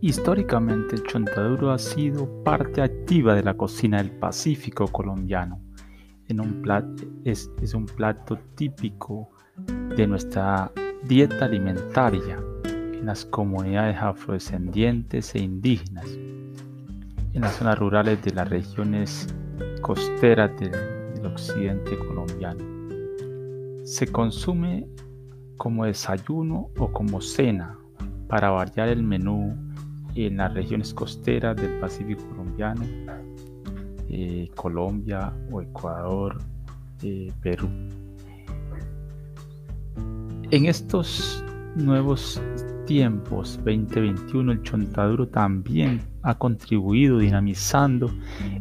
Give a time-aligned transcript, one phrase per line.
[0.00, 5.60] Históricamente el chontaduro ha sido parte activa de la cocina del Pacífico colombiano.
[7.24, 9.30] Es un plato típico
[9.96, 10.70] de nuestra
[11.02, 19.26] dieta alimentaria en las comunidades afrodescendientes e indígenas, en las zonas rurales de las regiones
[19.80, 22.64] costeras del occidente colombiano.
[23.84, 24.86] Se consume
[25.56, 27.76] como desayuno o como cena
[28.28, 29.56] para variar el menú
[30.14, 32.84] en las regiones costeras del Pacífico colombiano,
[34.08, 36.38] eh, Colombia o Ecuador,
[37.02, 37.68] eh, Perú.
[40.50, 41.44] En estos
[41.76, 42.40] nuevos
[42.88, 48.10] tiempos 2021 el chontaduro también ha contribuido dinamizando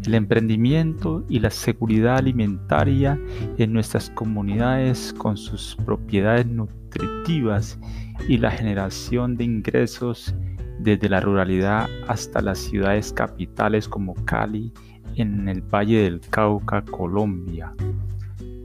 [0.05, 3.17] el emprendimiento y la seguridad alimentaria
[3.57, 7.79] en nuestras comunidades con sus propiedades nutritivas
[8.27, 10.35] y la generación de ingresos
[10.79, 14.71] desde la ruralidad hasta las ciudades capitales como Cali
[15.15, 17.73] en el Valle del Cauca, Colombia.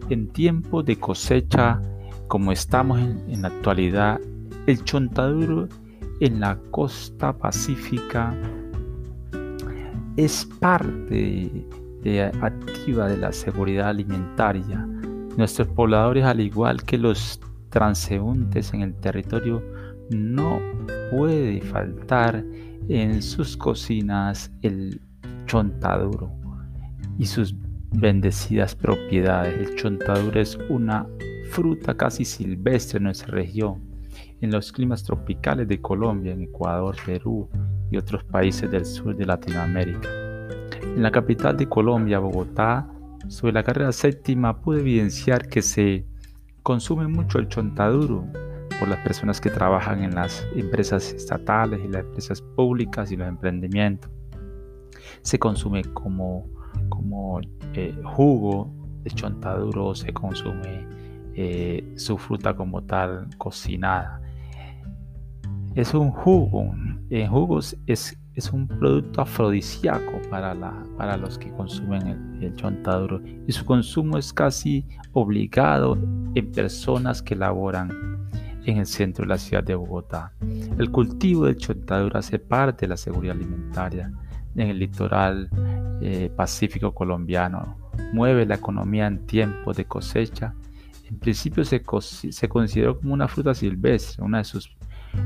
[0.08, 1.80] En tiempos de cosecha
[2.28, 4.18] como estamos en, la actualidad,
[4.66, 5.68] el chontaduro
[6.20, 8.34] en la costa pacífica
[10.16, 11.66] es parte
[12.40, 14.86] activa de la seguridad alimentaria.
[15.36, 17.38] Nuestros pobladores, al igual que los
[17.68, 19.62] transeúntes en el territorio,
[20.12, 20.60] no
[21.10, 22.44] puede faltar
[22.88, 25.00] en sus cocinas el
[25.46, 26.30] chontaduro
[27.18, 27.54] y sus
[27.94, 29.70] bendecidas propiedades.
[29.70, 31.06] El chontaduro es una
[31.50, 33.80] fruta casi silvestre en nuestra región,
[34.40, 37.48] en los climas tropicales de Colombia, Ecuador, Perú
[37.90, 40.08] y otros países del sur de Latinoamérica.
[40.82, 42.88] En la capital de Colombia, Bogotá,
[43.28, 46.04] sobre la carrera séptima pude evidenciar que se
[46.62, 48.26] consume mucho el chontaduro
[48.82, 53.28] por las personas que trabajan en las empresas estatales y las empresas públicas y los
[53.28, 54.10] emprendimientos.
[55.20, 56.50] Se consume como,
[56.88, 57.40] como
[57.74, 60.84] eh, jugo de chontaduro, se consume
[61.36, 64.20] eh, su fruta como tal cocinada.
[65.76, 66.74] Es un jugo,
[67.08, 72.56] en jugos es, es un producto afrodisíaco para, la, para los que consumen el, el
[72.56, 75.96] chontaduro y su consumo es casi obligado
[76.34, 78.11] en personas que laboran
[78.64, 80.32] en el centro de la ciudad de Bogotá.
[80.78, 84.12] El cultivo de chontadura hace parte de la seguridad alimentaria
[84.54, 85.48] en el litoral
[86.00, 87.76] eh, pacífico colombiano.
[88.12, 90.54] Mueve la economía en tiempos de cosecha.
[91.08, 94.22] En principio se, se consideró como una fruta silvestre.
[94.22, 94.74] Una de sus,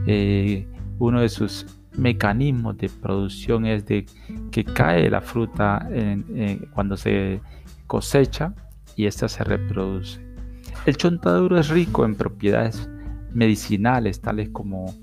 [0.06, 0.66] eh,
[0.98, 1.66] uno de sus
[1.96, 4.06] mecanismos de producción es de
[4.50, 5.88] que cae la fruta
[6.74, 7.40] cuando se
[7.86, 8.54] cosecha
[8.96, 10.20] y ésta se reproduce.
[10.84, 12.88] El chontaduro es rico en propiedades
[13.36, 14.94] medicinales tales como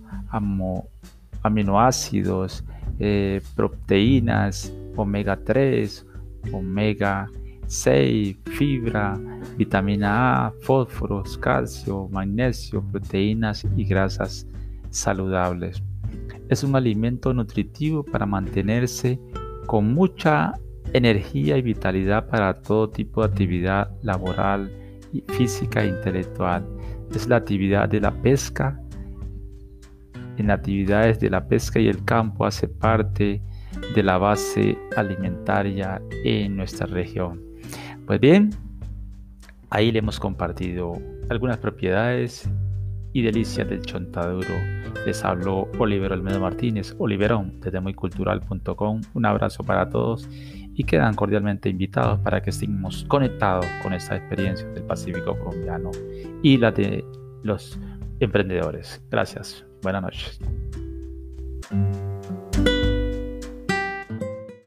[1.44, 2.64] aminoácidos,
[3.00, 6.06] eh, proteínas, omega 3,
[6.52, 7.30] omega
[7.68, 9.20] 6, fibra,
[9.58, 14.48] vitamina A, fósforos, calcio, magnesio, proteínas y grasas
[14.90, 15.82] saludables.
[16.50, 19.20] Es un alimento nutritivo para mantenerse
[19.68, 20.54] con mucha
[20.92, 24.72] energía y vitalidad para todo tipo de actividad laboral,
[25.30, 26.66] física e intelectual
[27.14, 28.80] es la actividad de la pesca.
[30.38, 33.42] En actividades de la pesca y el campo hace parte
[33.96, 37.42] de la base alimentaria en nuestra región.
[38.08, 38.50] Pues bien,
[39.70, 40.94] ahí le hemos compartido
[41.30, 42.50] algunas propiedades
[43.14, 44.54] y delicias del chontaduro.
[45.06, 49.02] Les habló Oliver Olmedo Martínez, Oliverón, desde muycultural.com.
[49.14, 50.28] Un abrazo para todos
[50.76, 55.92] y quedan cordialmente invitados para que estemos conectados con esta experiencia del Pacífico colombiano
[56.42, 57.04] y la de
[57.44, 57.80] los
[58.20, 59.02] emprendedores.
[59.10, 59.66] Gracias.
[59.82, 60.40] Buenas noches.